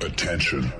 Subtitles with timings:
[0.00, 0.72] Attention.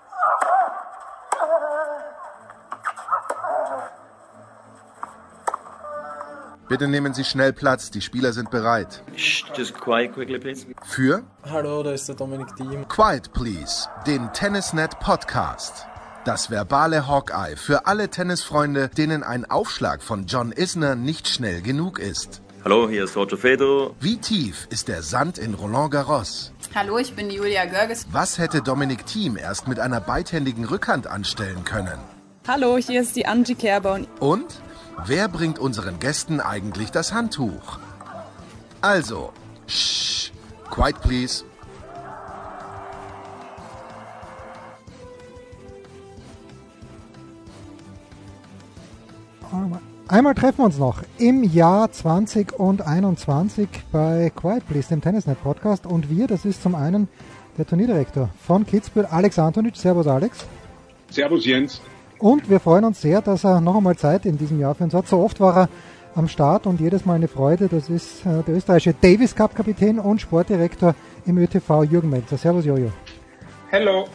[6.68, 9.02] Bitte nehmen Sie schnell Platz, die Spieler sind bereit.
[9.16, 10.66] Just quiet quickly, please.
[10.84, 12.86] Für Hallo, da ist der Dominik Diem.
[12.86, 15.86] Quiet Please, den Tennisnet Podcast.
[16.24, 21.98] Das verbale Hawkeye für alle Tennisfreunde, denen ein Aufschlag von John Isner nicht schnell genug
[21.98, 22.42] ist.
[22.68, 23.92] Hallo, hier ist Roger Federer.
[23.98, 26.52] Wie tief ist der Sand in Roland Garros?
[26.74, 28.06] Hallo, ich bin Julia Görges.
[28.12, 31.98] Was hätte Dominik Thiem erst mit einer beidhändigen Rückhand anstellen können?
[32.46, 34.00] Hallo, hier ist die Angie Kerber.
[34.20, 34.60] Und
[35.06, 37.78] wer bringt unseren Gästen eigentlich das Handtuch?
[38.82, 39.32] Also,
[39.66, 40.30] shh,
[40.68, 41.44] quiet please.
[50.10, 55.84] Einmal treffen wir uns noch im Jahr 2021 bei Quiet Please, dem Tennisnet Podcast.
[55.84, 57.08] Und wir, das ist zum einen
[57.58, 59.76] der Turnierdirektor von Kitzbühel, Alex Antonic.
[59.76, 60.46] Servus, Alex.
[61.10, 61.82] Servus, Jens.
[62.18, 64.94] Und wir freuen uns sehr, dass er noch einmal Zeit in diesem Jahr für uns
[64.94, 65.06] hat.
[65.06, 65.68] So oft war er
[66.14, 67.68] am Start und jedes Mal eine Freude.
[67.68, 70.94] Das ist äh, der österreichische Davis Cup Kapitän und Sportdirektor
[71.26, 72.38] im ÖTV, Jürgen Melzer.
[72.38, 72.90] Servus, Jojo.
[73.70, 74.06] Hello.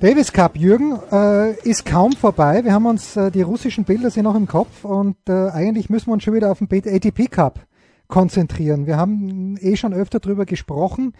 [0.00, 2.64] Davis Cup, Jürgen, äh, ist kaum vorbei.
[2.64, 6.06] Wir haben uns, äh, die russischen Bilder sind noch im Kopf und äh, eigentlich müssen
[6.06, 7.60] wir uns schon wieder auf den ATP Cup
[8.08, 8.86] konzentrieren.
[8.86, 11.12] Wir haben eh schon öfter drüber gesprochen,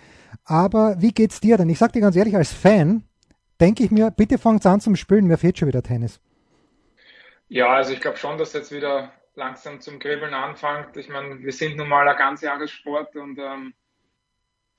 [0.47, 1.69] aber wie geht's dir denn?
[1.69, 3.05] Ich sag dir ganz ehrlich, als Fan
[3.61, 6.19] denke ich mir, bitte fangt an zum Spielen, mir fehlt schon wieder Tennis.
[7.49, 10.97] Ja, also ich glaube schon, dass jetzt wieder langsam zum Kribbeln anfängt.
[10.97, 13.75] Ich meine, wir sind nun mal ein Ganzjahressport und ähm,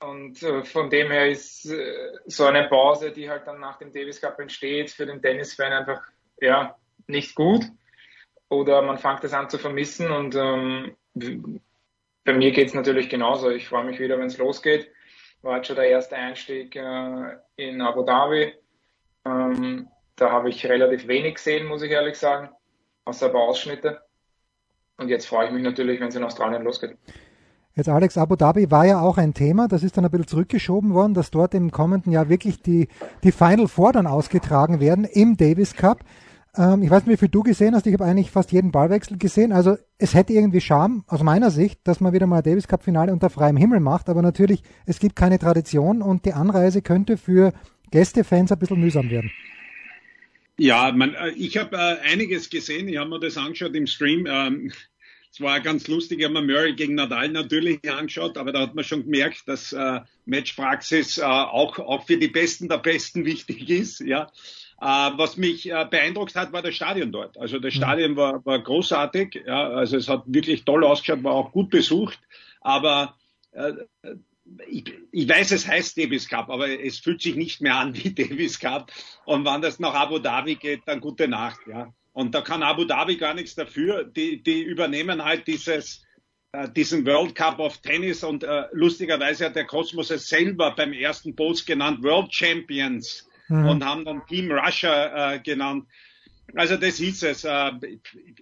[0.02, 3.92] und äh, von dem her ist äh, so eine Pause, die halt dann nach dem
[3.92, 6.02] Davis Cup entsteht, für den Tennisfan einfach
[6.40, 7.64] ja nicht gut.
[8.48, 10.96] Oder man fängt es an zu vermissen und ähm,
[12.24, 13.50] bei mir geht es natürlich genauso.
[13.50, 14.90] Ich freue mich wieder, wenn es losgeht.
[15.42, 18.54] War jetzt schon der erste Einstieg äh, in Abu Dhabi.
[19.24, 22.50] Ähm, da habe ich relativ wenig gesehen, muss ich ehrlich sagen,
[23.04, 24.02] außer ein paar Ausschnitte.
[24.98, 26.96] Und jetzt freue ich mich natürlich, wenn es in Australien losgeht.
[27.74, 30.92] Jetzt Alex, Abu Dhabi war ja auch ein Thema, das ist dann ein bisschen zurückgeschoben
[30.92, 32.88] worden, dass dort im kommenden Jahr wirklich die,
[33.24, 36.04] die Final Four dann ausgetragen werden im Davis Cup.
[36.54, 39.16] Ähm, ich weiß nicht, wie viel du gesehen hast, ich habe eigentlich fast jeden Ballwechsel
[39.16, 39.52] gesehen.
[39.52, 42.82] Also es hätte irgendwie Charme aus meiner Sicht, dass man wieder mal ein Davis Cup
[42.82, 47.16] Finale unter freiem Himmel macht, aber natürlich, es gibt keine Tradition und die Anreise könnte
[47.16, 47.54] für
[47.90, 49.30] Gästefans ein bisschen mühsam werden.
[50.58, 54.26] Ja, man, ich habe äh, einiges gesehen, ich habe mir das angeschaut im Stream.
[54.28, 54.72] Ähm,
[55.32, 58.74] es war ganz lustig, ich habe mir Murray gegen Nadal natürlich angeschaut, aber da hat
[58.74, 63.70] man schon gemerkt, dass äh, Matchpraxis äh, auch, auch für die Besten der Besten wichtig
[63.70, 64.00] ist.
[64.00, 64.30] Ja.
[64.78, 67.38] Äh, was mich äh, beeindruckt hat, war das Stadion dort.
[67.38, 67.78] Also das mhm.
[67.78, 72.18] Stadion war, war großartig, ja, also es hat wirklich toll ausgeschaut, war auch gut besucht,
[72.60, 73.16] aber
[73.52, 73.72] äh,
[74.68, 78.12] ich, ich weiß, es heißt Davis Cup, aber es fühlt sich nicht mehr an wie
[78.14, 78.92] Davis Cup.
[79.24, 81.94] Und wenn das nach Abu Dhabi geht, dann gute Nacht, ja.
[82.12, 84.04] Und da kann Abu Dhabi gar nichts dafür.
[84.04, 86.04] Die, die übernehmen halt dieses,
[86.52, 90.92] äh, diesen World Cup of Tennis und äh, lustigerweise hat der Kosmos es selber beim
[90.92, 93.66] ersten Post genannt World Champions mhm.
[93.66, 95.86] und haben dann Team Russia äh, genannt.
[96.54, 97.44] Also das hieß es.
[97.44, 97.72] Äh,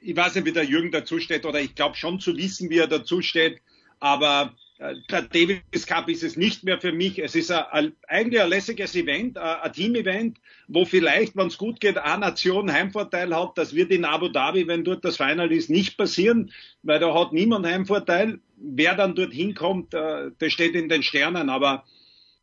[0.01, 2.79] ich weiß nicht, wie der Jürgen dazu steht oder ich glaube schon zu wissen, wie
[2.79, 3.61] er dazu steht,
[4.01, 7.19] aber der Davis Cup ist es nicht mehr für mich.
[7.19, 11.99] Es ist ein, eigentlich ein lässiges Event, ein Team-Event, wo vielleicht, wenn es gut geht,
[11.99, 13.59] eine Nation Heimvorteil hat.
[13.59, 16.51] Das wird in Abu Dhabi, wenn dort das Final ist, nicht passieren,
[16.83, 18.41] weil da hat niemand Heimvorteil.
[18.57, 21.51] Wer dann dort hinkommt, äh, das steht in den Sternen.
[21.51, 21.85] Aber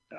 [0.09, 0.15] äh,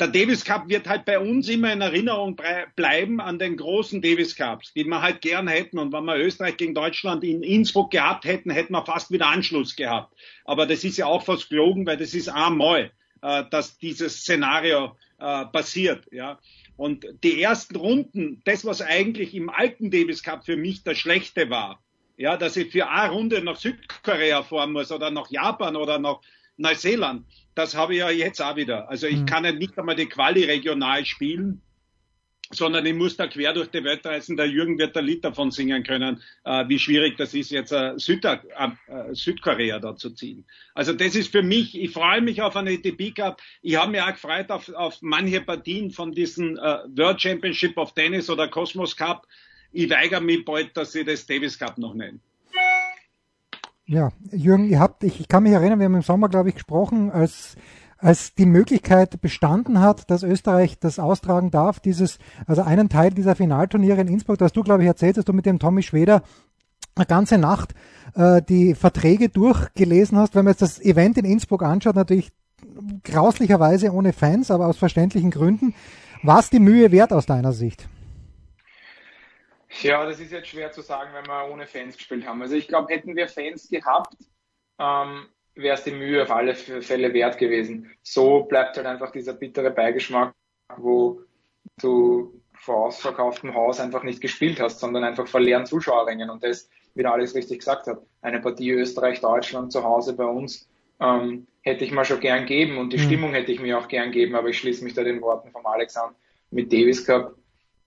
[0.00, 2.40] der Davis Cup wird halt bei uns immer in Erinnerung
[2.76, 5.78] bleiben an den großen Davis Cups, die wir halt gern hätten.
[5.78, 9.76] Und wenn wir Österreich gegen Deutschland in Innsbruck gehabt hätten, hätten wir fast wieder Anschluss
[9.76, 10.14] gehabt.
[10.44, 12.90] Aber das ist ja auch fast gelogen, weil das ist einmal,
[13.22, 16.06] äh, dass dieses Szenario äh, passiert.
[16.12, 16.38] Ja.
[16.76, 21.50] Und die ersten Runden, das was eigentlich im alten Davis Cup für mich das Schlechte
[21.50, 21.82] war,
[22.16, 26.20] ja, dass ich für eine Runde nach Südkorea fahren muss oder nach Japan oder nach
[26.58, 27.24] Neuseeland,
[27.54, 28.88] das habe ich ja jetzt auch wieder.
[28.88, 29.26] Also ich mhm.
[29.26, 31.62] kann ja nicht einmal die Quali regional spielen,
[32.50, 34.36] sondern ich muss da quer durch die Welt reisen.
[34.36, 37.98] Der Jürgen wird ein Lied davon singen können, äh, wie schwierig das ist, jetzt äh,
[37.98, 40.46] Süda äh, Südkorea da zu ziehen.
[40.74, 43.40] Also das ist für mich, ich freue mich auf eine ATP Cup.
[43.62, 47.94] Ich habe mich auch gefreut auf, auf manche Partien von diesen äh, World Championship of
[47.94, 49.26] Tennis oder Cosmos Cup.
[49.70, 52.20] Ich weigere mich bald, dass sie das Davis Cup noch nennen.
[53.88, 56.56] Ja, Jürgen, ihr habt, ich, ich kann mich erinnern, wir haben im Sommer, glaube ich,
[56.56, 57.56] gesprochen, als
[58.00, 63.34] als die Möglichkeit bestanden hat, dass Österreich das austragen darf, dieses, also einen Teil dieser
[63.34, 66.22] Finalturniere in Innsbruck, da hast du, glaube ich, erzählt, dass du mit dem Tommy Schweder
[66.94, 67.74] eine ganze Nacht
[68.14, 70.36] äh, die Verträge durchgelesen hast.
[70.36, 72.30] Wenn man jetzt das Event in Innsbruck anschaut, natürlich
[73.02, 75.74] grauslicherweise ohne Fans, aber aus verständlichen Gründen.
[76.22, 77.88] War es die Mühe wert aus deiner Sicht?
[79.82, 82.40] Ja, das ist jetzt schwer zu sagen, wenn wir ohne Fans gespielt haben.
[82.40, 84.16] Also ich glaube, hätten wir Fans gehabt,
[84.78, 87.90] ähm, wäre es die Mühe auf alle Fälle wert gewesen.
[88.02, 90.34] So bleibt halt einfach dieser bittere Beigeschmack,
[90.76, 91.22] wo
[91.80, 96.30] du vor ausverkauftem Haus einfach nicht gespielt hast, sondern einfach vor leeren Zuschauerrängen.
[96.30, 100.68] Und das, wie der alles richtig gesagt hat, eine Partie Österreich-Deutschland zu Hause bei uns
[101.00, 103.02] ähm, hätte ich mal schon gern geben und die mhm.
[103.02, 105.64] Stimmung hätte ich mir auch gern geben, aber ich schließe mich da den Worten vom
[105.66, 106.14] Alex an.
[106.50, 107.34] Mit Davis Cup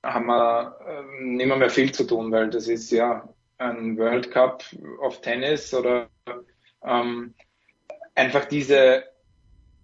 [0.04, 3.28] haben wir äh, nicht mehr, mehr viel zu tun, weil das ist ja
[3.58, 4.64] ein World Cup
[5.00, 6.10] of Tennis oder
[6.84, 7.34] ähm,
[8.16, 9.04] einfach diese,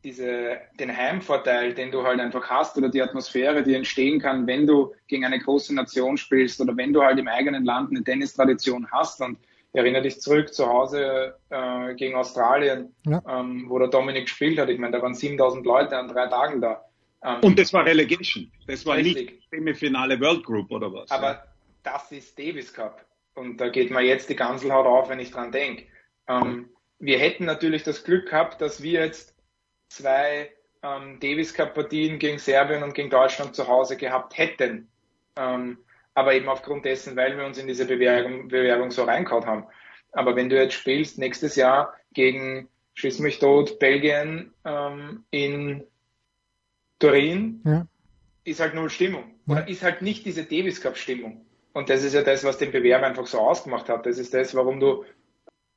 [0.04, 4.66] diese, den Heimvorteil, den du halt einfach hast oder die Atmosphäre, die entstehen kann, wenn
[4.66, 8.88] du gegen eine große Nation spielst oder wenn du halt im eigenen Land eine Tennistradition
[8.92, 9.38] hast und
[9.74, 13.22] erinnere dich zurück zu Hause äh, gegen Australien, ja.
[13.30, 14.70] ähm, wo der Dominik gespielt hat.
[14.70, 16.84] Ich meine, da waren 7000 Leute an drei Tagen da.
[17.24, 18.52] Ähm, und das war Relegation.
[18.68, 19.32] Das war richtig.
[19.32, 21.10] nicht Semifinale World Group oder was.
[21.12, 21.44] Aber ja.
[21.84, 23.06] das ist Davis Cup.
[23.34, 25.86] Und da geht mir jetzt die Ganselhaut auf, wenn ich dran denke.
[26.28, 26.70] Ähm,
[27.00, 29.36] wir hätten natürlich das Glück gehabt, dass wir jetzt
[29.90, 30.52] zwei
[30.84, 34.90] ähm, Davis Cup Partien gegen Serbien und gegen Deutschland zu Hause gehabt hätten.
[35.36, 35.78] Ähm,
[36.14, 39.66] aber eben aufgrund dessen, weil wir uns in diese Bewerbung, Bewerbung so reingehauen haben.
[40.14, 45.84] Aber wenn du jetzt spielst nächstes Jahr gegen Schieß mich tot Belgien ähm, in
[47.00, 47.88] Turin, ja.
[48.44, 49.24] ist halt null Stimmung.
[49.48, 49.68] Oder ja.
[49.68, 51.46] ist halt nicht diese Davis Cup Stimmung.
[51.74, 54.06] Und das ist ja das, was den Bewerb einfach so ausgemacht hat.
[54.06, 55.06] Das ist das, warum du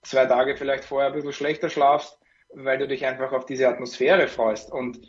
[0.02, 2.18] zwei Tage vielleicht vorher ein bisschen schlechter schlafst,
[2.54, 4.72] weil du dich einfach auf diese Atmosphäre freust.
[4.72, 5.00] Und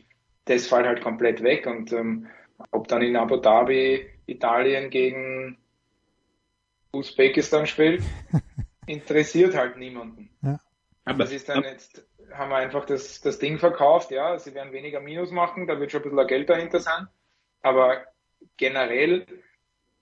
[0.46, 1.66] das fällt halt komplett weg.
[1.66, 2.28] Und ähm,
[2.72, 5.58] ob dann in Abu Dhabi Italien gegen
[6.92, 8.04] Usbekistan spielt,
[8.86, 10.30] interessiert halt niemanden.
[10.42, 10.60] Ja.
[11.06, 14.72] Aber das ist dann jetzt, haben wir einfach das, das Ding verkauft, ja, sie werden
[14.72, 17.08] weniger Minus machen, da wird schon ein bisschen Geld dahinter sein.
[17.62, 18.06] Aber
[18.58, 19.26] generell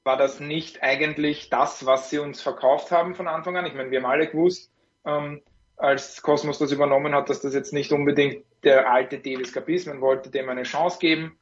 [0.04, 3.66] war das nicht eigentlich das, was sie uns verkauft haben von Anfang an.
[3.66, 4.72] Ich meine, wir haben alle gewusst,
[5.06, 5.42] ähm,
[5.78, 9.88] als Cosmos das übernommen hat, dass das jetzt nicht unbedingt der alte Davis Cup ist.
[9.88, 11.38] Man wollte dem eine Chance geben.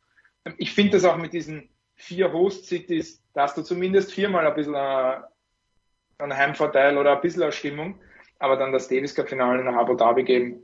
[0.57, 4.75] Ich finde das auch mit diesen vier Host-Cities, da hast du zumindest viermal ein bisschen
[4.75, 7.99] einen Heimvorteil oder ein bisschen eine Stimmung.
[8.39, 10.61] Aber dann das Davis Cup-Finale nach Abu Dhabi geben,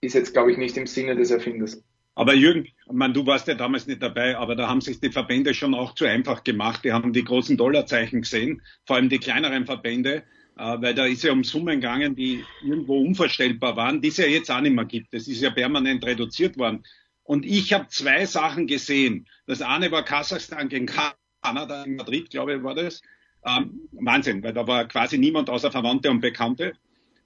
[0.00, 1.82] ist jetzt, glaube ich, nicht im Sinne des Erfinders.
[2.14, 5.54] Aber Jürgen, man, du warst ja damals nicht dabei, aber da haben sich die Verbände
[5.54, 6.84] schon auch zu einfach gemacht.
[6.84, 10.24] Die haben die großen Dollarzeichen gesehen, vor allem die kleineren Verbände,
[10.56, 14.26] äh, weil da ist ja um Summen gegangen, die irgendwo unvorstellbar waren, die es ja
[14.26, 15.14] jetzt auch nicht mehr gibt.
[15.14, 16.82] Das ist ja permanent reduziert worden.
[17.22, 19.28] Und ich habe zwei Sachen gesehen.
[19.46, 23.00] Das eine war Kasachstan gegen Kanada in Madrid, glaube ich, war das.
[23.48, 26.74] Ähm, Wahnsinn, weil da war quasi niemand außer Verwandte und Bekannte.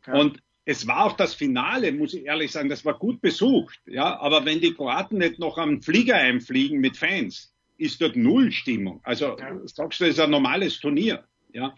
[0.07, 0.15] Ja.
[0.15, 3.81] Und es war auch das Finale, muss ich ehrlich sagen, das war gut besucht.
[3.87, 8.53] Ja, aber wenn die Kroaten nicht noch am Flieger einfliegen mit Fans, ist dort null
[8.53, 9.01] Stimmung.
[9.03, 9.59] Also ja.
[9.65, 11.25] sagst du, das ist ein normales Turnier.
[11.53, 11.75] Ja.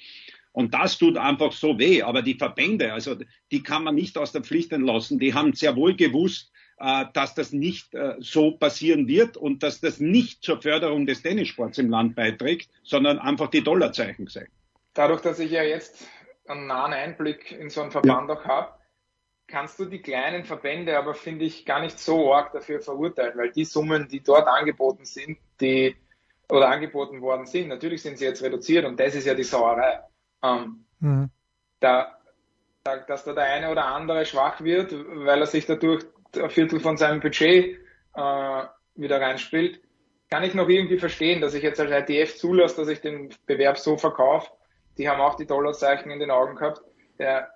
[0.52, 2.02] Und das tut einfach so weh.
[2.02, 3.17] Aber die Verbände, also
[3.50, 5.19] die kann man nicht aus der Pflicht entlassen.
[5.19, 6.52] Die haben sehr wohl gewusst,
[7.12, 11.78] dass das nicht äh, so passieren wird und dass das nicht zur Förderung des Tennissports
[11.78, 14.52] im Land beiträgt, sondern einfach die Dollarzeichen zeigen.
[14.92, 16.06] Dadurch, dass ich ja jetzt
[16.46, 18.34] einen nahen Einblick in so einen Verband ja.
[18.34, 18.75] auch habe,
[19.46, 23.50] kannst du die kleinen Verbände aber, finde ich, gar nicht so arg dafür verurteilen, weil
[23.50, 25.96] die Summen, die dort angeboten sind, die
[26.50, 30.00] oder angeboten worden sind, natürlich sind sie jetzt reduziert und das ist ja die Sauerei.
[30.43, 31.31] Ähm, mhm.
[31.81, 32.19] da,
[32.84, 36.05] da, dass da der eine oder andere schwach wird, weil er sich dadurch
[36.38, 37.79] ein Viertel von seinem Budget
[38.14, 38.62] äh,
[38.94, 39.81] wieder reinspielt,
[40.31, 43.79] kann ich noch irgendwie verstehen, dass ich jetzt als ITF zulasse, dass ich den Bewerb
[43.79, 44.50] so verkaufe.
[44.98, 46.82] Die haben auch die Dollarzeichen in den Augen gehabt.
[47.19, 47.50] Der,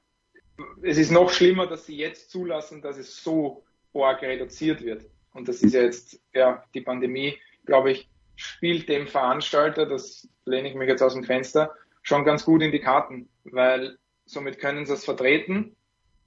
[0.83, 5.07] es ist noch schlimmer, dass sie jetzt zulassen, dass es so arg reduziert wird.
[5.33, 10.69] Und das ist ja jetzt, ja, die Pandemie, glaube ich, spielt dem Veranstalter, das lehne
[10.69, 14.87] ich mich jetzt aus dem Fenster, schon ganz gut in die Karten, weil somit können
[14.87, 15.75] sie es vertreten.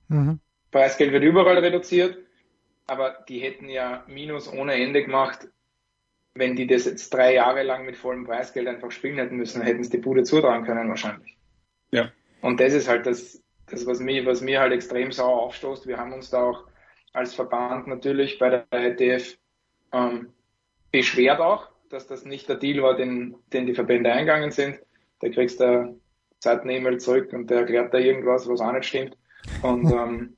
[0.10, 0.39] Mhm.
[0.72, 2.17] Preisgeld wird überall reduziert
[2.91, 5.48] aber die hätten ja Minus ohne Ende gemacht,
[6.33, 9.81] wenn die das jetzt drei Jahre lang mit vollem Preisgeld einfach spielen hätten müssen, hätten
[9.81, 11.38] sie die Bude zutragen können wahrscheinlich.
[11.91, 12.12] Ja.
[12.41, 15.88] Und das ist halt das, das was, mir, was mir halt extrem sauer aufstoßt.
[15.88, 16.67] Wir haben uns da auch
[17.13, 19.38] als Verband natürlich bei der ETF
[19.93, 20.33] ähm,
[20.91, 24.81] beschwert auch, dass das nicht der Deal war, den, den die Verbände eingegangen sind.
[25.21, 25.98] Da kriegst du
[26.39, 29.15] Zeit eine E-Mail zurück und der erklärt da irgendwas, was auch nicht stimmt.
[29.62, 30.36] Und ähm,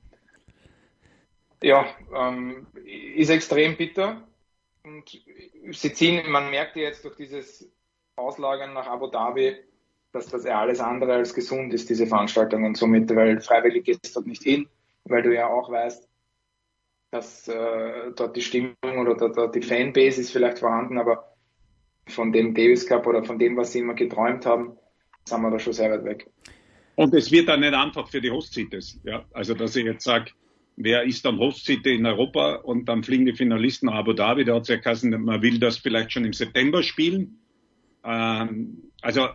[1.64, 4.22] ja, ähm, ist extrem bitter.
[4.84, 5.18] Und
[5.70, 7.70] sie ziehen, man merkt jetzt durch dieses
[8.16, 9.56] Auslagern nach Abu Dhabi,
[10.12, 12.64] dass das ja alles andere als gesund ist, diese Veranstaltung.
[12.64, 14.68] Und somit, weil freiwillig geht es dort nicht hin,
[15.04, 16.06] weil du ja auch weißt,
[17.10, 21.34] dass äh, dort die Stimmung oder dort die Fanbase ist vielleicht vorhanden, aber
[22.08, 24.76] von dem Davis Cup oder von dem, was sie immer geträumt haben,
[25.24, 26.30] sind wir da schon sehr weit weg.
[26.96, 29.00] Und es wird dann nicht einfach für die Host-Cities.
[29.04, 29.24] Ja?
[29.32, 30.32] Also, dass ich jetzt sage,
[30.76, 34.44] wer ist dann Host-City in Europa und dann fliegen die Finalisten nach Abu Dhabi.
[34.44, 37.38] Da hat es ja geheißen, man will das vielleicht schon im September spielen.
[38.04, 39.28] Ähm, also,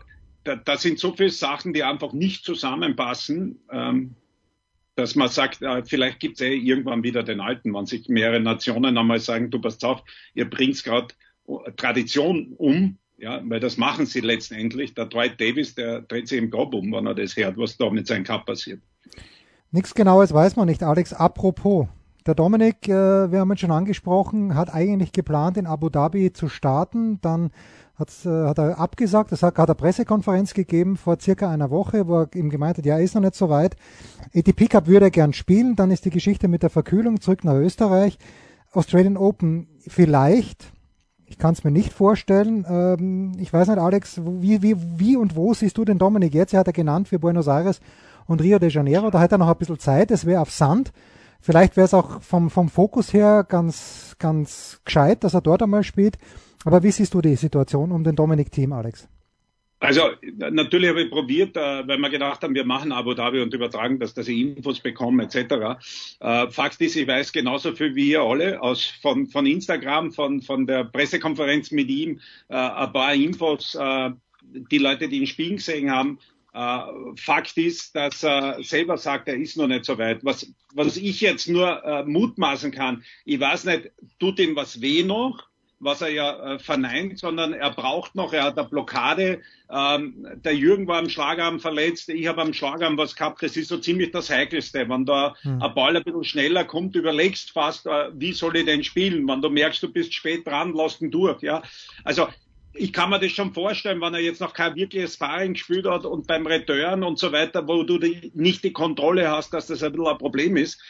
[0.43, 4.15] da, da, sind so viele Sachen, die einfach nicht zusammenpassen, ähm,
[4.95, 8.39] dass man sagt, äh, vielleicht gibt es eh irgendwann wieder den alten, wenn sich mehrere
[8.39, 10.03] Nationen einmal sagen, du passt auf,
[10.33, 11.13] ihr bringt gerade
[11.77, 14.93] Tradition um, ja, weil das machen sie letztendlich.
[14.93, 17.89] Der Dwight Davis, der dreht sich im Grab um, wenn er das hört, was da
[17.89, 18.81] mit seinem Cup passiert.
[19.71, 21.13] Nichts Genaues weiß man nicht, Alex.
[21.13, 21.87] Apropos,
[22.25, 26.49] der Dominik, äh, wir haben ihn schon angesprochen, hat eigentlich geplant, in Abu Dhabi zu
[26.49, 27.19] starten.
[27.21, 27.51] Dann
[27.99, 29.31] äh, hat er abgesagt.
[29.31, 32.85] Das hat, hat er Pressekonferenz gegeben vor circa einer Woche, wo er ihm gemeint hat,
[32.85, 33.75] ja, ist noch nicht so weit.
[34.33, 35.75] ATP Cup würde er gern spielen.
[35.75, 38.17] Dann ist die Geschichte mit der Verkühlung zurück nach Österreich.
[38.71, 40.71] Australian Open vielleicht.
[41.27, 42.65] Ich kann es mir nicht vorstellen.
[42.67, 46.55] Ähm, ich weiß nicht, Alex, wie, wie, wie und wo siehst du den Dominik jetzt?
[46.55, 47.81] Er hat er genannt für Buenos Aires
[48.29, 49.09] und Rio de Janeiro.
[49.09, 50.11] Da hat er noch ein bisschen Zeit.
[50.11, 50.91] Es wäre auf Sand.
[51.41, 55.83] Vielleicht wäre es auch vom, vom Fokus her ganz, ganz gescheit, dass er dort einmal
[55.83, 56.17] spielt.
[56.65, 59.07] Aber wie siehst du die Situation um den Dominik-Team, Alex?
[59.81, 63.53] Also natürlich habe ich probiert, äh, weil wir gedacht haben, wir machen Abu Dhabi und
[63.53, 65.79] übertragen das, dass ich Infos bekomme etc.
[66.19, 70.41] Äh, Fakt ist, ich weiß genauso viel wie ihr alle aus von, von Instagram, von,
[70.41, 72.19] von der Pressekonferenz mit ihm,
[72.49, 74.09] äh, ein paar Infos, äh,
[74.43, 76.19] die Leute, die ihn spielen gesehen haben.
[76.53, 76.79] Äh,
[77.15, 80.23] Fakt ist, dass er selber sagt, er ist noch nicht so weit.
[80.23, 85.03] Was, was ich jetzt nur äh, mutmaßen kann, ich weiß nicht, tut ihm was weh
[85.03, 85.49] noch?
[85.79, 89.41] was er ja äh, verneint, sondern er braucht noch, er hat eine Blockade.
[89.71, 93.41] Ähm, der Jürgen war am Schlagarm verletzt, ich habe am Schlagarm was gehabt.
[93.41, 94.87] Das ist so ziemlich das Heikelste.
[94.89, 95.61] Wenn da hm.
[95.61, 99.27] ein Ball ein bisschen schneller kommt, überlegst fast, äh, wie soll ich denn spielen?
[99.27, 101.41] Wenn du merkst, du bist spät dran, lass ihn durch.
[101.41, 101.61] Ja,
[102.03, 102.27] Also
[102.79, 106.05] ich kann mir das schon vorstellen, wenn er jetzt noch kein wirkliches Sparring gespielt hat
[106.05, 109.83] und beim Return und so weiter, wo du die, nicht die Kontrolle hast, dass das
[109.83, 110.81] ein bisschen ein Problem ist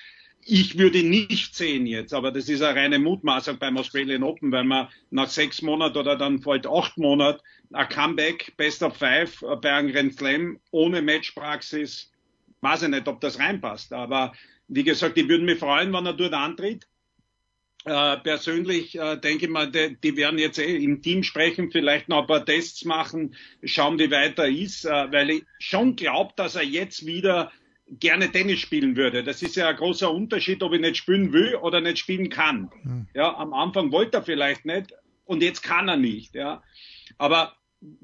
[0.45, 4.63] ich würde nicht sehen jetzt, aber das ist eine reine Mutmaßung beim Australian Open, weil
[4.63, 7.41] man nach sechs Monaten oder dann bald acht Monaten
[7.71, 12.11] ein Comeback, Best of Five bei einem Grand Slam ohne Matchpraxis,
[12.61, 13.93] weiß ich nicht, ob das reinpasst.
[13.93, 14.33] Aber
[14.67, 16.87] wie gesagt, ich würde mich freuen, wenn er dort antritt.
[17.85, 22.09] Äh, persönlich äh, denke ich mal, die, die, werden jetzt eh im Team sprechen, vielleicht
[22.09, 26.33] noch ein paar Tests machen, schauen, wie weit er ist, äh, weil ich schon glaube,
[26.35, 27.51] dass er jetzt wieder
[27.87, 29.23] gerne Tennis spielen würde.
[29.23, 32.69] Das ist ja ein großer Unterschied, ob ich nicht spielen will oder nicht spielen kann.
[32.83, 33.07] Mhm.
[33.13, 34.93] Ja, am Anfang wollte er vielleicht nicht
[35.25, 36.35] und jetzt kann er nicht.
[36.35, 36.61] Ja,
[37.17, 37.55] aber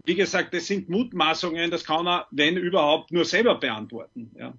[0.06, 4.32] wie gesagt, das sind Mutmaßungen, das kann er, wenn überhaupt, nur selber beantworten.
[4.40, 4.54] Ja.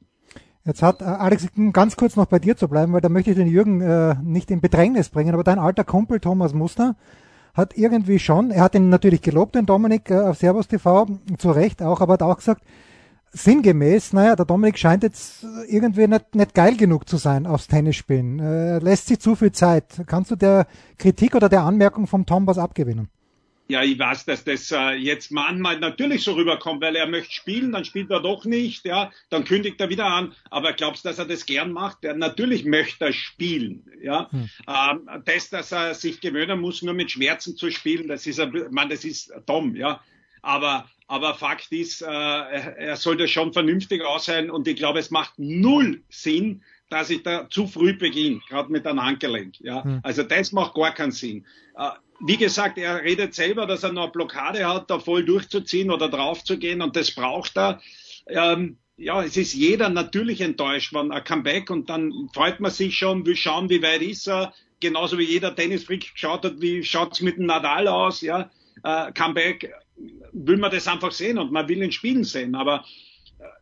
[0.67, 3.37] Jetzt hat äh, Alex, ganz kurz noch bei dir zu bleiben, weil da möchte ich
[3.37, 6.97] den Jürgen äh, nicht in Bedrängnis bringen, aber dein alter Kumpel Thomas Muster
[7.55, 11.07] hat irgendwie schon, er hat ihn natürlich gelobt, den Dominik äh, auf Servus TV,
[11.39, 12.63] zu Recht auch, aber hat auch gesagt,
[13.31, 18.41] sinngemäß, naja, der Dominik scheint jetzt irgendwie nicht, nicht geil genug zu sein aufs Tennisspielen.
[18.41, 19.85] Er lässt sich zu viel Zeit.
[20.07, 20.67] Kannst du der
[20.99, 23.09] Kritik oder der Anmerkung vom Tom was abgewinnen?
[23.69, 27.73] Ja, ich weiß, dass das äh, jetzt manchmal natürlich so rüberkommt, weil er möchte spielen,
[27.73, 30.35] dann spielt er doch nicht, ja, dann kündigt er wieder an.
[30.51, 32.05] Aber glaubst du, dass er das gern macht?
[32.05, 34.31] Ja, natürlich möchte er spielen, ja.
[34.31, 34.49] Hm.
[34.69, 38.89] Ähm, das, dass er sich gewöhnen muss, nur mit Schmerzen zu spielen, das ist, man,
[38.89, 40.01] das ist dumm, ja.
[40.43, 45.35] Aber aber Fakt ist, äh, er sollte schon vernünftig aussehen und ich glaube, es macht
[45.39, 49.61] null Sinn, dass ich da zu früh beginne, gerade mit einem Handgelenk.
[49.61, 49.85] Ja?
[49.85, 50.01] Hm.
[50.03, 51.47] Also das macht gar keinen Sinn.
[51.77, 55.91] Äh, wie gesagt, er redet selber, dass er noch eine Blockade hat, da voll durchzuziehen
[55.91, 57.81] oder draufzugehen und das braucht er.
[58.29, 62.97] Ähm, ja, es ist jeder natürlich enttäuscht, wenn er Comeback und dann freut man sich
[62.97, 64.55] schon, will schauen, wie weit ist er.
[64.81, 68.51] Genauso wie jeder Tennisfreak geschaut hat, wie schaut's mit dem Nadal aus, ja.
[68.83, 69.73] Äh, Comeback
[70.33, 72.55] will man das einfach sehen und man will ihn spielen sehen.
[72.55, 72.85] Aber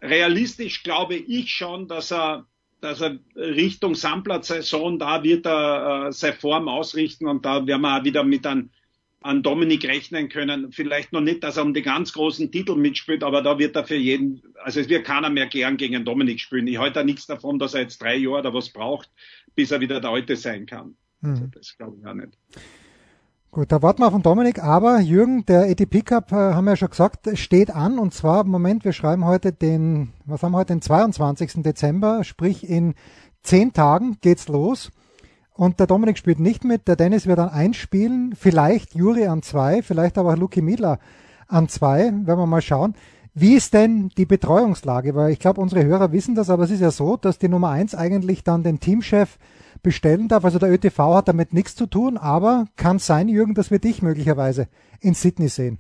[0.01, 2.47] realistisch glaube ich schon, dass er,
[2.85, 7.99] dass er Richtung Sandplatzsaison, da wird er äh, seine Form ausrichten und da werden wir
[7.99, 8.71] auch wieder mit einem
[9.23, 10.71] an Dominik rechnen können.
[10.71, 13.85] Vielleicht noch nicht, dass er um die ganz großen Titel mitspielt, aber da wird er
[13.85, 16.67] für jeden, also es wird keiner mehr gern gegen Dominik spielen.
[16.67, 19.11] Ich halte da nichts davon, dass er jetzt drei Jahre oder was braucht,
[19.55, 20.97] bis er wieder der Alte sein kann.
[21.23, 21.31] Mhm.
[21.31, 22.37] Also das glaube ich auch nicht.
[23.55, 26.73] Gut, da warten wir auf den Dominik, aber Jürgen, der ATP Cup, äh, haben wir
[26.73, 30.59] ja schon gesagt, steht an und zwar, Moment, wir schreiben heute den, was haben wir
[30.59, 31.63] heute, den 22.
[31.63, 32.95] Dezember, sprich in
[33.45, 34.91] zehn Tagen geht's los
[35.53, 39.83] und der Dominik spielt nicht mit, der Dennis wird dann einspielen, vielleicht Juri an zwei,
[39.83, 40.99] vielleicht aber auch Luki Miedler
[41.47, 42.95] an zwei, werden wir mal schauen.
[43.35, 45.15] Wie ist denn die Betreuungslage?
[45.15, 47.69] Weil ich glaube, unsere Hörer wissen das, aber es ist ja so, dass die Nummer
[47.69, 49.39] eins eigentlich dann den Teamchef
[49.85, 50.45] bestellen darf.
[50.45, 54.03] Also der ÖTV hat damit nichts zu tun, aber kann sein, Jürgen, dass wir dich
[54.03, 54.69] möglicherweise
[55.01, 55.79] in Sydney sehen.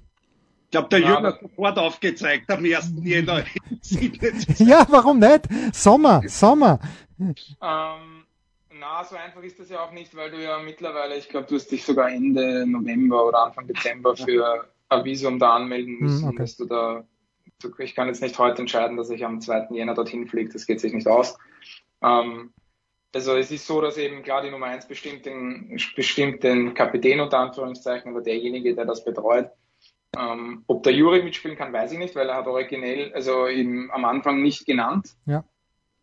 [0.66, 2.94] Ich glaube, der Jürgen hat sofort aufgezeigt am 1.
[3.02, 3.44] Jänner.
[4.58, 5.48] ja, warum nicht?
[5.72, 6.78] Sommer, Sommer.
[7.18, 7.34] Ähm,
[8.80, 11.54] na, so einfach ist das ja auch nicht, weil du ja mittlerweile, ich glaube, du
[11.54, 16.28] hast dich sogar Ende November oder Anfang Dezember für ein Visum da anmelden müssen, hm,
[16.28, 16.38] okay.
[16.38, 17.04] dass du da,
[17.78, 19.68] ich kann jetzt nicht heute entscheiden, dass ich am 2.
[19.70, 21.38] Jänner dorthin fliege, das geht sich nicht aus.
[22.02, 22.52] Ähm,
[23.14, 27.20] also es ist so, dass eben klar die Nummer 1 bestimmt den, bestimmt den Kapitän
[27.20, 29.50] unter Anführungszeichen oder derjenige, der das betreut.
[30.18, 33.90] Ähm, ob der Juri mitspielen kann, weiß ich nicht, weil er hat originell, also eben
[33.90, 35.16] am Anfang nicht genannt.
[35.26, 35.44] Ja.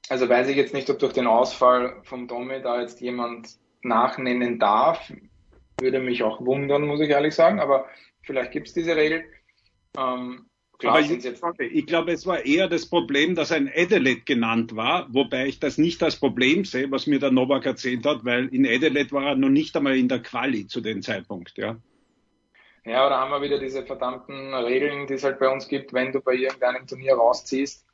[0.09, 4.59] Also weiß ich jetzt nicht, ob durch den Ausfall vom Domi da jetzt jemand nachnennen
[4.59, 5.11] darf.
[5.79, 7.85] Würde mich auch wundern, muss ich ehrlich sagen, aber
[8.21, 9.23] vielleicht gibt es diese Regel.
[9.97, 10.45] Ähm,
[10.81, 15.07] klar, aber ich, ich glaube, es war eher das Problem, dass ein Adelaide genannt war,
[15.13, 18.65] wobei ich das nicht als Problem sehe, was mir der Novak erzählt hat, weil in
[18.65, 21.77] Adelaide war er noch nicht einmal in der Quali zu dem Zeitpunkt, ja.
[22.83, 26.11] Ja, da haben wir wieder diese verdammten Regeln, die es halt bei uns gibt, wenn
[26.11, 27.85] du bei irgendeinem Turnier rausziehst,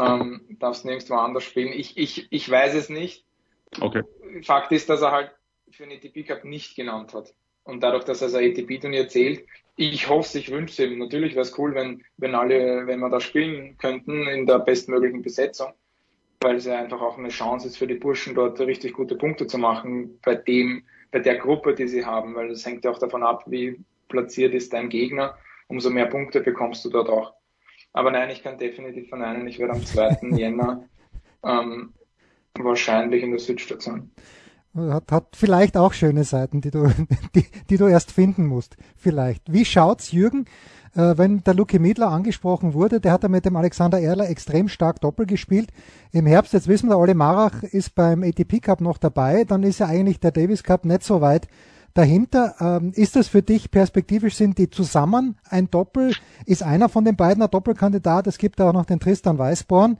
[0.00, 1.72] ähm, darfst nirgendwo anders spielen.
[1.72, 3.24] Ich, ich, ich weiß es nicht.
[3.80, 4.02] Okay.
[4.42, 5.30] Fakt ist, dass er halt
[5.70, 7.32] für den ATP Cup nicht genannt hat.
[7.64, 9.44] Und dadurch, dass er sein ATP-Turnier zählt,
[9.76, 10.98] ich hoffe, ich wünsche ihm.
[10.98, 15.22] Natürlich wäre es cool, wenn, wenn alle, wenn wir da spielen könnten in der bestmöglichen
[15.22, 15.72] Besetzung,
[16.40, 19.46] weil es ja einfach auch eine Chance ist für die Burschen dort richtig gute Punkte
[19.46, 22.98] zu machen bei dem, bei der Gruppe, die sie haben, weil das hängt ja auch
[22.98, 25.38] davon ab, wie platziert ist dein Gegner,
[25.68, 27.34] umso mehr Punkte bekommst du dort auch.
[27.94, 30.18] Aber nein, ich kann definitiv verneinen, ich werde am 2.
[30.36, 30.88] Jänner
[31.44, 31.92] ähm,
[32.58, 34.10] wahrscheinlich in der Südstation.
[34.74, 36.90] Hat, hat vielleicht auch schöne Seiten, die du,
[37.34, 38.76] die, die du erst finden musst.
[38.96, 39.52] Vielleicht.
[39.52, 40.46] Wie schaut's, Jürgen,
[40.94, 42.98] äh, wenn der Luki Miedler angesprochen wurde?
[42.98, 45.70] Der hat ja mit dem Alexander Erler extrem stark Doppel gespielt.
[46.10, 49.44] Im Herbst, jetzt wissen wir, Ole Marach ist beim ATP Cup noch dabei.
[49.44, 51.48] Dann ist ja eigentlich der Davis Cup nicht so weit
[51.94, 52.54] dahinter.
[52.60, 56.14] Ähm, ist das für dich perspektivisch, sind die zusammen ein Doppel?
[56.46, 58.26] Ist einer von den beiden ein Doppelkandidat?
[58.26, 59.98] Es gibt auch noch den Tristan Weißborn.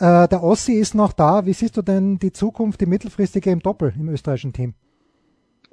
[0.00, 1.44] Äh, der Ossi ist noch da.
[1.44, 4.74] Wie siehst du denn die Zukunft, die mittelfristige im Doppel im österreichischen Team?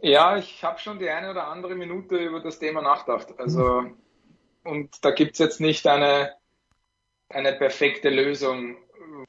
[0.01, 3.33] Ja, ich habe schon die eine oder andere Minute über das Thema nachgedacht.
[3.37, 3.97] Also, mhm.
[4.65, 6.33] und da gibt's jetzt nicht eine,
[7.29, 8.75] eine perfekte Lösung,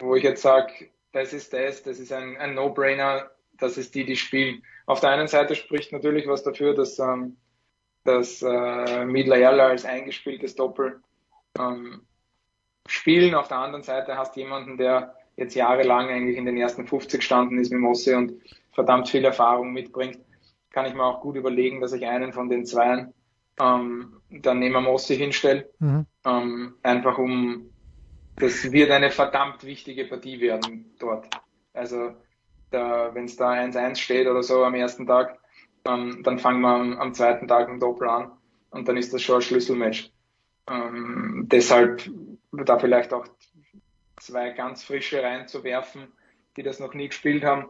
[0.01, 4.05] wo ich jetzt sage, das ist das, das ist ein, ein No-Brainer, das ist die,
[4.05, 4.65] die spielen.
[4.85, 7.37] Auf der einen Seite spricht natürlich was dafür, dass, ähm,
[8.03, 11.01] dass äh, Midler Erler als eingespieltes Doppel
[11.57, 12.03] ähm,
[12.87, 13.35] spielen.
[13.35, 17.23] Auf der anderen Seite hast du jemanden, der jetzt jahrelang eigentlich in den ersten 50
[17.23, 18.33] standen ist mit Mosse und
[18.73, 20.19] verdammt viel Erfahrung mitbringt,
[20.71, 23.13] kann ich mir auch gut überlegen, dass ich einen von den Zweien
[23.61, 25.69] ähm, dann neben Mosse hinstelle.
[25.79, 26.07] Mhm.
[26.25, 27.71] Ähm, einfach um,
[28.37, 31.29] das wird eine verdammt wichtige Partie werden dort.
[31.73, 32.13] Also
[32.71, 35.39] wenn es da 1-1 steht oder so am ersten Tag,
[35.87, 38.33] ähm, dann fangen wir am, am, zweiten Tag im Doppel an
[38.71, 40.11] und dann ist das schon ein Schlüsselmatch.
[40.69, 42.09] Ähm, deshalb
[42.53, 43.27] da vielleicht auch
[44.21, 46.09] zwei ganz frische reinzuwerfen,
[46.57, 47.67] die das noch nie gespielt haben.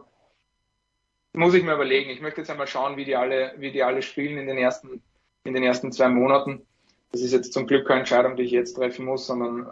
[1.33, 2.09] Muss ich mir überlegen.
[2.09, 5.01] Ich möchte jetzt einmal schauen, wie die alle, wie die alle spielen in den ersten,
[5.43, 6.65] in den ersten zwei Monaten.
[7.11, 9.67] Das ist jetzt zum Glück keine Entscheidung, die ich jetzt treffen muss, sondern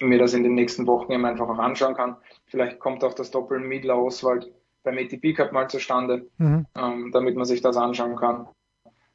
[0.00, 2.16] ähm, mir das in den nächsten Wochen eben einfach auch anschauen kann.
[2.46, 4.50] Vielleicht kommt auch das Doppel Miedler Oswald
[4.82, 6.66] beim ATP Cup mal zustande, mhm.
[6.76, 8.48] ähm, damit man sich das anschauen kann.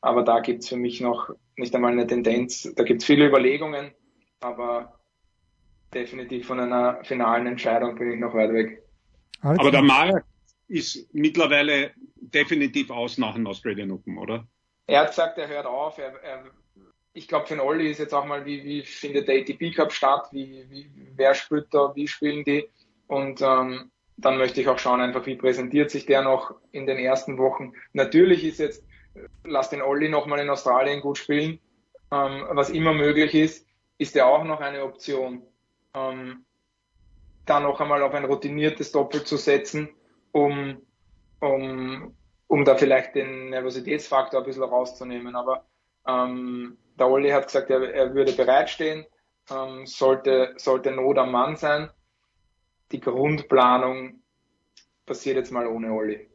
[0.02, 2.74] Aber da gibt es für mich noch nicht einmal eine Tendenz.
[2.76, 3.92] Da gibt es viele Überlegungen,
[4.40, 5.00] aber
[5.94, 8.84] definitiv von einer finalen Entscheidung bin ich noch weit weg.
[9.42, 10.24] Aber der Marek
[10.68, 14.48] ist mittlerweile definitiv aus nach dem Australian Open, oder?
[14.88, 16.44] Er hat gesagt, er hört auf, er, er
[17.14, 19.92] ich glaube, für den Olli ist jetzt auch mal, wie, wie findet der ATP Cup
[19.92, 22.70] statt, wie, wie, wer spielt da, wie spielen die
[23.08, 26.98] und ähm, dann möchte ich auch schauen, einfach wie präsentiert sich der noch in den
[26.98, 27.74] ersten Wochen.
[27.94, 28.86] Natürlich ist jetzt,
[29.44, 31.60] lass den Olli nochmal in Australien gut spielen,
[32.12, 33.68] ähm, was immer möglich ist,
[33.98, 35.44] ist ja auch noch eine Option,
[35.94, 36.46] ähm,
[37.46, 39.90] da noch einmal auf ein routiniertes Doppel zu setzen,
[40.32, 40.82] um,
[41.40, 42.16] um,
[42.48, 45.36] um da vielleicht den Nervositätsfaktor ein bisschen rauszunehmen.
[45.36, 45.66] Aber
[46.08, 49.06] ähm, der Olli hat gesagt, er, er würde bereitstehen,
[49.50, 51.90] ähm, sollte, sollte Not am Mann sein.
[52.92, 54.22] Die Grundplanung
[55.06, 56.30] passiert jetzt mal ohne Olli.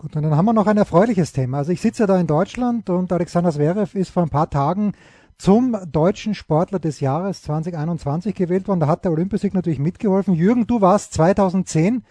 [0.00, 1.58] Gut, und dann haben wir noch ein erfreuliches Thema.
[1.58, 4.94] Also ich sitze da in Deutschland und Alexander Zverev ist vor ein paar Tagen
[5.36, 8.80] zum deutschen Sportler des Jahres 2021 gewählt worden.
[8.80, 10.32] Da hat der Olympiasieg natürlich mitgeholfen.
[10.32, 12.02] Jürgen, du warst 2010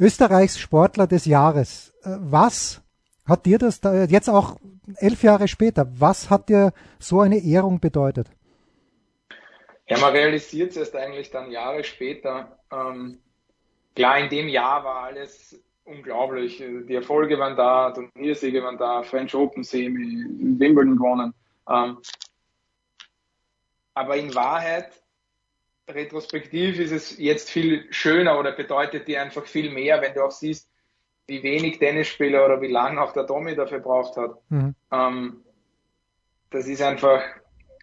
[0.00, 1.92] Österreichs Sportler des Jahres.
[2.02, 2.80] Äh, was
[3.26, 4.56] hat dir das da, jetzt auch
[4.96, 8.28] elf Jahre später, was hat dir so eine Ehrung bedeutet?
[9.86, 12.58] Ja, man realisiert es erst eigentlich dann Jahre später.
[12.72, 13.18] Ähm,
[13.94, 16.58] klar, in dem Jahr war alles unglaublich.
[16.58, 20.24] Die Erfolge waren da, Turniersiege waren da, French Open Semi,
[20.58, 21.34] Wimbledon gewonnen.
[21.68, 21.98] Ähm,
[23.94, 25.02] aber in Wahrheit,
[25.88, 30.30] retrospektiv ist es jetzt viel schöner oder bedeutet dir einfach viel mehr, wenn du auch
[30.30, 30.70] siehst,
[31.26, 34.38] wie wenig Tennisspieler oder wie lange auch der Tommy dafür braucht hat.
[34.50, 34.74] Mhm.
[34.90, 35.44] Ähm,
[36.50, 37.22] das ist einfach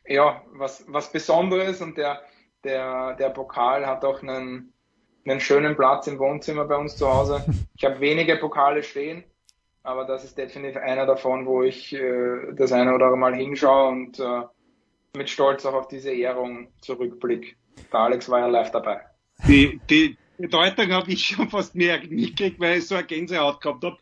[0.08, 2.22] ja was, was Besonderes und der,
[2.64, 4.74] der, der Pokal hat auch einen,
[5.26, 7.44] einen schönen Platz im Wohnzimmer bei uns zu Hause.
[7.78, 9.24] Ich habe wenige Pokale stehen,
[9.84, 13.90] aber das ist definitiv einer davon, wo ich äh, das eine oder andere Mal hinschaue
[13.90, 14.42] und äh,
[15.18, 17.56] mit Stolz auch auf diese Ehrung zurückblicke.
[17.92, 19.02] Der Alex war ja live dabei.
[19.48, 23.84] Die, die Bedeutung habe ich schon fast mehr mitgekriegt, weil ich so eine Gänsehaut gehabt
[23.84, 23.98] habe.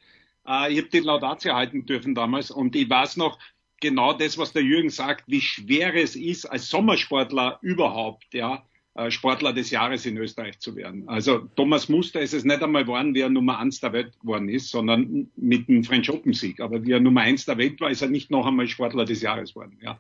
[0.47, 3.39] Äh, ich habe die Laudatio halten dürfen damals und ich weiß noch,
[3.79, 8.63] genau das, was der Jürgen sagt, wie schwer es ist, als Sommersportler überhaupt, ja,
[9.09, 11.09] Sportler des Jahres in Österreich zu werden.
[11.09, 14.49] Also Thomas Muster ist es nicht einmal geworden, wie er Nummer eins der Welt geworden
[14.49, 16.59] ist, sondern mit dem French Open Sieg.
[16.59, 19.21] Aber wie er Nummer eins der Welt war, ist er nicht noch einmal Sportler des
[19.21, 19.79] Jahres geworden.
[19.81, 19.97] Ja,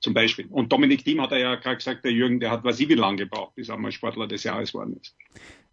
[0.00, 0.46] zum Beispiel.
[0.50, 3.16] Und Dominik Thiem hat er ja gerade gesagt, der Jürgen, der hat was wie lange
[3.16, 5.16] gebraucht, bis er einmal Sportler des Jahres geworden ist.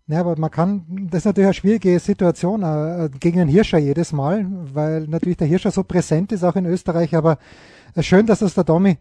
[0.08, 4.14] Ja, aber man kann, das ist natürlich eine schwierige Situation äh, gegen den Hirscher jedes
[4.14, 7.38] Mal, weil natürlich der Hirscher so präsent ist auch in Österreich, aber
[7.96, 8.98] äh, schön, dass das der Domi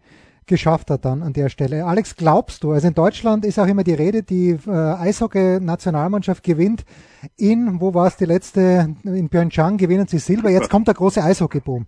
[0.47, 1.85] geschafft hat dann an der Stelle.
[1.85, 6.83] Alex, glaubst du, also in Deutschland ist auch immer die Rede, die äh, Eishockey-Nationalmannschaft gewinnt
[7.37, 11.23] in, wo war es die letzte, in Pyeongchang gewinnen sie Silber, jetzt kommt der große
[11.23, 11.85] Eishockey-Boom.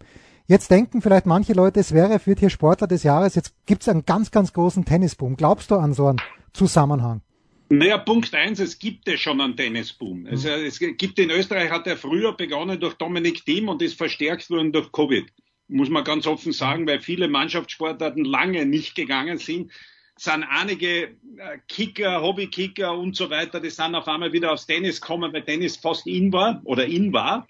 [0.48, 3.89] Jetzt denken vielleicht manche Leute, es wäre, für hier Sportler des Jahres, jetzt gibt es
[3.89, 5.38] einen ganz, ganz großen Tennisboom.
[5.38, 7.22] Glaubst du an so einen Zusammenhang?
[7.70, 10.28] Naja, Punkt eins, es gibt ja schon einen Tennisboom.
[10.30, 14.50] Also es gibt in Österreich, hat er früher begonnen durch Dominik Thiem und ist verstärkt
[14.50, 15.26] worden durch Covid
[15.67, 19.71] muss man ganz offen sagen, weil viele Mannschaftssportarten lange nicht gegangen sind,
[20.15, 25.02] sind einige äh, Kicker, Hobbykicker und so weiter, die sind auf einmal wieder aufs Tennis
[25.02, 27.47] gekommen, weil Tennis fast in war oder in war.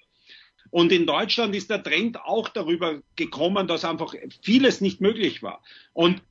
[0.70, 5.62] Und in Deutschland ist der Trend auch darüber gekommen, dass einfach vieles nicht möglich war.
[5.94, 6.22] Und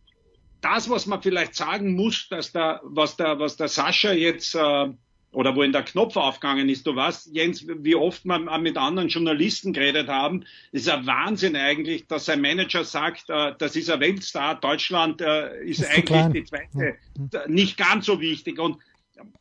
[0.60, 4.88] das, was man vielleicht sagen muss, dass da, was der, was der Sascha jetzt äh,
[5.32, 6.86] oder wo in der Knopf aufgegangen ist.
[6.86, 10.44] Du weißt, Jens, wie oft wir mit anderen Journalisten geredet haben.
[10.72, 15.64] Ist ein Wahnsinn eigentlich, dass ein Manager sagt, äh, das ist ein Weltstar, Deutschland äh,
[15.64, 16.96] ist, ist eigentlich die zweite,
[17.32, 17.48] ja.
[17.48, 18.58] nicht ganz so wichtig.
[18.58, 18.76] Und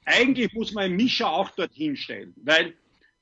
[0.06, 2.74] eigentlich muss man Mischer auch dorthin stellen, weil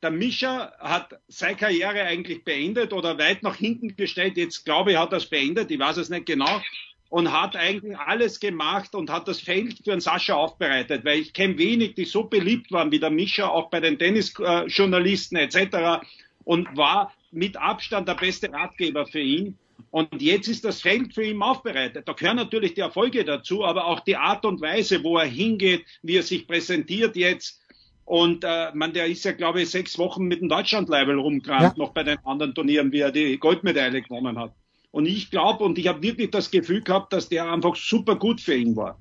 [0.01, 4.37] der Mischer hat seine Karriere eigentlich beendet oder weit nach hinten gestellt.
[4.37, 5.71] Jetzt glaube ich, hat er es beendet.
[5.71, 6.61] Ich weiß es nicht genau
[7.09, 11.33] und hat eigentlich alles gemacht und hat das Feld für einen Sascha aufbereitet, weil ich
[11.33, 16.05] kenne wenig, die so beliebt waren wie der Mischa, auch bei den Tennisjournalisten etc.
[16.43, 19.57] und war mit Abstand der beste Ratgeber für ihn.
[19.91, 22.07] Und jetzt ist das Feld für ihn aufbereitet.
[22.07, 25.85] Da gehören natürlich die Erfolge dazu, aber auch die Art und Weise, wo er hingeht,
[26.03, 27.59] wie er sich präsentiert jetzt.
[28.05, 31.83] Und äh, man, der ist ja, glaube ich, sechs Wochen mit dem Deutschland-Level rumgerannt, ja.
[31.83, 34.53] noch bei den anderen Turnieren, wie er die Goldmedaille gewonnen hat.
[34.91, 38.41] Und ich glaube, und ich habe wirklich das Gefühl gehabt, dass der einfach super gut
[38.41, 38.99] für ihn war.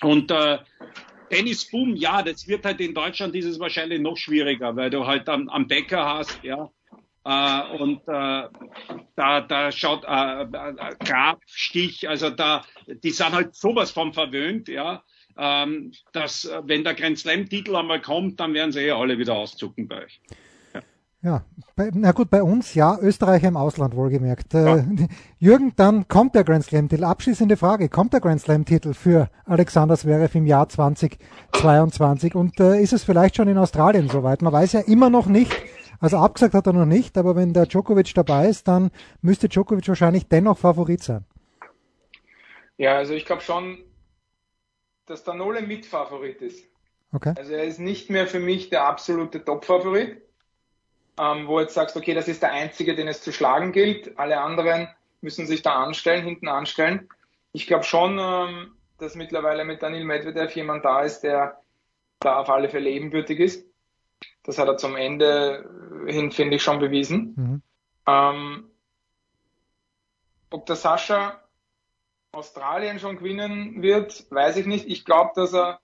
[0.00, 0.58] Und äh,
[1.30, 5.06] Dennis Boom, ja, das wird halt in Deutschland ist es wahrscheinlich noch schwieriger, weil du
[5.06, 6.70] halt am, am Bäcker hast, ja.
[7.24, 8.48] Äh, und äh,
[9.16, 14.68] da, da schaut äh, äh Grab, Stich, also da, die sind halt sowas von verwöhnt,
[14.68, 15.02] ja.
[15.36, 19.34] Ähm, dass äh, wenn der Grand Slam-Titel einmal kommt, dann werden sie eh alle wieder
[19.34, 20.20] auszucken bei euch.
[21.20, 24.54] Ja, bei, na gut, bei uns ja, Österreicher im Ausland wohlgemerkt.
[24.54, 24.84] Äh, ja.
[25.38, 27.02] Jürgen, dann kommt der Grand Slam-Titel.
[27.02, 32.92] Abschließende Frage, kommt der Grand Slam-Titel für Alexander Zverev im Jahr 2022 und äh, ist
[32.92, 34.42] es vielleicht schon in Australien soweit?
[34.42, 35.52] Man weiß ja immer noch nicht,
[35.98, 39.88] also abgesagt hat er noch nicht, aber wenn der Djokovic dabei ist, dann müsste Djokovic
[39.88, 41.24] wahrscheinlich dennoch Favorit sein.
[42.76, 43.78] Ja, also ich glaube schon,
[45.06, 46.64] dass der Nole Mitfavorit ist.
[47.12, 47.34] Okay.
[47.36, 50.27] Also er ist nicht mehr für mich der absolute Top-Favorit
[51.18, 54.18] ähm, wo jetzt sagst, okay, das ist der einzige, den es zu schlagen gilt.
[54.18, 54.88] Alle anderen
[55.20, 57.08] müssen sich da anstellen, hinten anstellen.
[57.52, 61.60] Ich glaube schon, ähm, dass mittlerweile mit Daniel Medvedev jemand da ist, der
[62.20, 63.66] da auf alle Fälle ebenbürtig ist.
[64.42, 65.68] Das hat er zum Ende
[66.06, 67.34] hin, finde ich, schon bewiesen.
[67.36, 67.62] Mhm.
[68.06, 68.70] Ähm,
[70.50, 71.42] ob der Sascha
[72.32, 74.86] Australien schon gewinnen wird, weiß ich nicht.
[74.86, 75.80] Ich glaube, dass er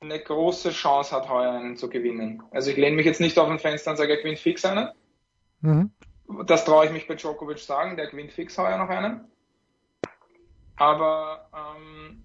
[0.00, 2.42] eine große Chance hat, heuer einen zu gewinnen.
[2.50, 4.88] Also ich lehne mich jetzt nicht auf ein Fenster und sage, er gewinnt fix einen.
[5.60, 5.90] Mhm.
[6.46, 9.20] Das traue ich mich bei Djokovic sagen, der gewinnt fix heuer noch einen.
[10.76, 12.24] Aber ähm,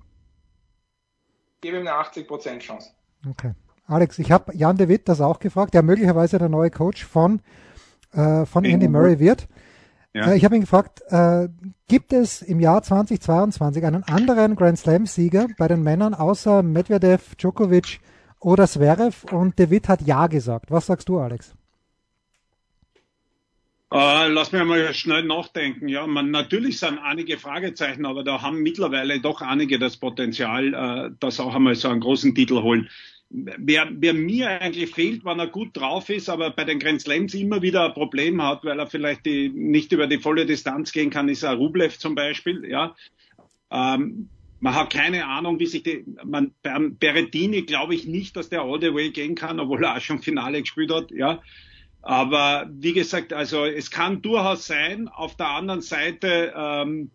[1.61, 2.91] gebe ihm eine 80% Chance.
[3.29, 3.53] Okay.
[3.87, 7.41] Alex, ich habe Jan de Witt das auch gefragt, der möglicherweise der neue Coach von,
[8.13, 9.47] äh, von Andy Murray wird.
[10.13, 10.31] Ja.
[10.31, 11.47] Äh, ich habe ihn gefragt, äh,
[11.87, 17.99] gibt es im Jahr 2022 einen anderen Grand Slam-Sieger bei den Männern außer Medvedev, Djokovic
[18.39, 20.71] oder Zverev und David hat Ja gesagt.
[20.71, 21.53] Was sagst du, Alex?
[23.93, 25.89] Äh, lass mich mal schnell nachdenken.
[25.89, 31.11] Ja, man, natürlich sind einige Fragezeichen, aber da haben mittlerweile doch einige das Potenzial, äh,
[31.19, 32.89] dass auch einmal so einen großen Titel holen.
[33.33, 37.33] Wer, wer mir eigentlich fehlt, wenn er gut drauf ist, aber bei den Grand Slams
[37.33, 41.09] immer wieder ein Problem hat, weil er vielleicht die, nicht über die volle Distanz gehen
[41.09, 42.69] kann, ist Rublev zum Beispiel.
[42.69, 42.95] Ja,
[43.71, 46.53] ähm, man hat keine Ahnung, wie sich die, man,
[46.99, 50.21] Berettini glaube ich nicht, dass der all the way gehen kann, obwohl er auch schon
[50.21, 51.09] Finale gespielt hat.
[51.11, 51.41] Ja,
[52.01, 55.07] aber wie gesagt, also es kann durchaus sein.
[55.07, 57.11] Auf der anderen Seite ähm,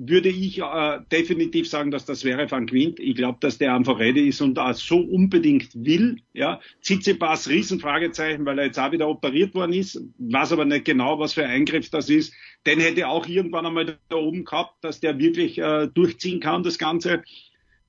[0.00, 3.00] würde ich äh, definitiv sagen, dass das wäre Van Quint.
[3.00, 6.20] Ich glaube, dass der einfach ready ist und auch so unbedingt will.
[6.32, 10.00] Ja, Tsitsipas Riesenfragezeichen, weil er jetzt auch wieder operiert worden ist.
[10.18, 12.32] Weiß aber nicht genau, was für ein Eingriff das ist.
[12.64, 16.78] Den hätte auch irgendwann einmal da oben gehabt, dass der wirklich äh, durchziehen kann, das
[16.78, 17.22] Ganze.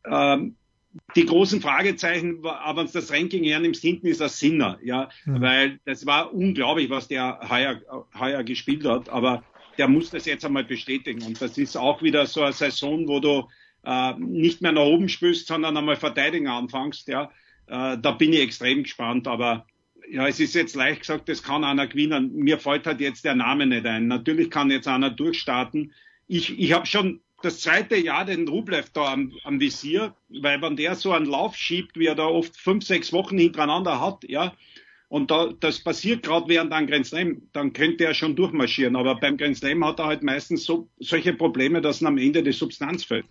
[0.05, 0.55] Ähm,
[1.15, 5.41] die großen Fragezeichen, aber wenn das Ranking hernimmt, hinten ist das Sinner, ja, mhm.
[5.41, 7.79] weil das war unglaublich, was der heuer,
[8.17, 9.43] heuer gespielt hat, aber
[9.79, 13.19] der muss das jetzt einmal bestätigen und das ist auch wieder so eine Saison, wo
[13.19, 13.47] du
[13.85, 17.31] äh, nicht mehr nach oben spielst, sondern einmal verteidigen anfängst, ja,
[17.67, 19.65] äh, da bin ich extrem gespannt, aber
[20.11, 22.35] ja, es ist jetzt leicht gesagt, das kann einer gewinnen.
[22.35, 24.07] Mir fällt halt jetzt der Name nicht ein.
[24.07, 25.93] Natürlich kann jetzt einer durchstarten.
[26.27, 30.75] Ich, ich habe schon das zweite Jahr den Rublev da am, am Visier, weil wenn
[30.75, 34.53] der so einen Lauf schiebt, wie er da oft fünf, sechs Wochen hintereinander hat, ja,
[35.09, 38.95] und da, das passiert gerade während einem Grand Slam, dann könnte er schon durchmarschieren.
[38.95, 42.43] Aber beim Grand Slam hat er halt meistens so, solche Probleme, dass ihm am Ende
[42.43, 43.25] die Substanz fällt.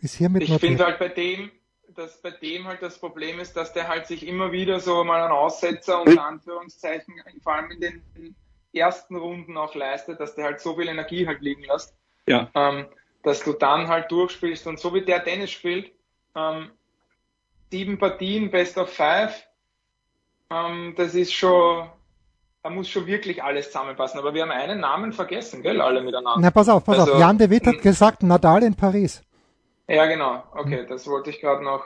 [0.00, 1.50] Ist hiermit ich finde halt bei dem,
[1.94, 5.22] dass bei dem halt das Problem ist, dass der halt sich immer wieder so mal
[5.22, 8.34] einen Aussetzer unter Anführungszeichen, vor allem in den
[8.72, 11.94] ersten Runden auch leistet, dass der halt so viel Energie halt liegen lässt.
[12.26, 12.50] Ja.
[12.54, 12.86] Ähm,
[13.22, 15.92] dass du dann halt durchspielst und so wie der Tennis spielt,
[16.34, 16.70] ähm,
[17.70, 19.46] sieben Partien, Best of Five,
[20.50, 21.88] ähm, das ist schon,
[22.62, 24.18] da muss schon wirklich alles zusammenpassen.
[24.18, 26.40] Aber wir haben einen Namen vergessen, gell, alle miteinander.
[26.40, 27.20] Na, pass auf, pass also, auf.
[27.20, 29.22] Jan de Witt hat gesagt, Nadal in Paris.
[29.88, 30.44] Ja, genau.
[30.54, 31.84] Okay, das wollte ich gerade noch.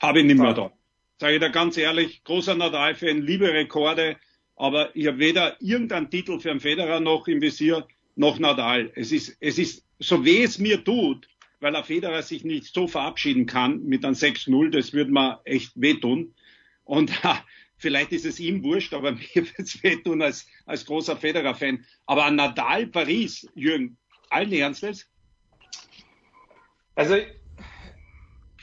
[0.00, 0.70] Habe ich nicht mehr da.
[1.18, 4.16] Sage ich dir ganz ehrlich, großer Nadal-Fan, liebe Rekorde,
[4.56, 8.90] aber ich habe weder irgendeinen Titel für einen Federer noch im Visier, noch Nadal.
[8.94, 11.28] Es ist, es ist so weh es mir tut,
[11.60, 15.72] weil der Federer sich nicht so verabschieden kann mit einem 6-0, das würde mir echt
[15.74, 16.34] wehtun.
[16.84, 17.34] Und äh,
[17.80, 21.84] vielleicht ist es ihm wurscht, aber mir wird es wehtun als, als großer Federer-Fan.
[22.06, 25.08] Aber an Nadal Paris, Jürgen, allen Ernstes?
[26.94, 27.16] Also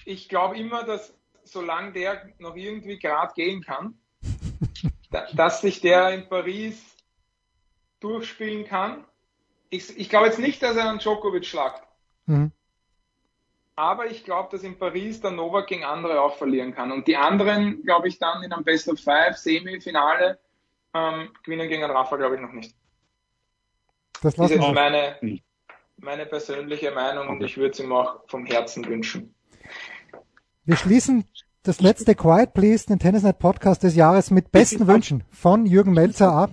[0.05, 3.97] ich glaube immer, dass solange der noch irgendwie gerade gehen kann,
[5.33, 6.81] dass sich der in Paris
[7.99, 9.03] durchspielen kann
[9.69, 11.87] ich, ich glaube jetzt nicht, dass er einen Djokovic schlagt.
[12.25, 12.51] Mhm.
[13.77, 16.91] Aber ich glaube, dass in Paris der Novak gegen andere auch verlieren kann.
[16.91, 20.39] Und die anderen, glaube ich, dann in einem Best of Five Semifinale
[20.95, 22.75] ähm, gewinnen gegen Rafa, glaube ich, noch nicht.
[24.23, 25.17] Das, das ist jetzt meine,
[25.97, 29.35] meine persönliche Meinung und ich würde es ihm auch vom Herzen wünschen.
[30.65, 31.25] Wir schließen
[31.61, 36.31] das letzte Quiet Please, den Tennisnet Podcast des Jahres mit besten Wünschen von Jürgen Melzer
[36.31, 36.49] ab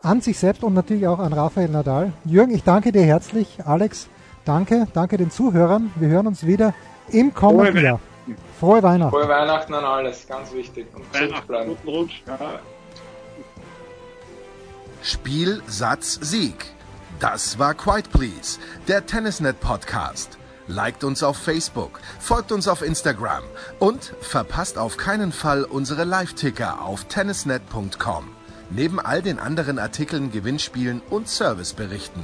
[0.00, 2.12] an sich selbst und natürlich auch an Rafael Nadal.
[2.24, 3.64] Jürgen, ich danke dir herzlich.
[3.64, 4.08] Alex,
[4.44, 4.86] danke.
[4.92, 5.92] Danke den Zuhörern.
[5.96, 6.74] Wir hören uns wieder
[7.08, 8.00] im kommenden Jahr.
[8.58, 9.10] Frohe Weihnachten.
[9.10, 10.86] Frohe Weihnachten an alles, ganz wichtig.
[10.94, 11.70] Und gesund bleiben.
[11.70, 12.22] Guten Rutsch.
[12.26, 12.38] Ja.
[15.02, 16.72] Spiel, Satz, Sieg.
[17.20, 20.38] Das war Quiet Please, der Tennisnet Podcast.
[20.66, 23.42] Liked uns auf Facebook, folgt uns auf Instagram
[23.78, 28.28] und verpasst auf keinen Fall unsere Live-Ticker auf tennisnet.com.
[28.70, 32.22] Neben all den anderen Artikeln, Gewinnspielen und Serviceberichten.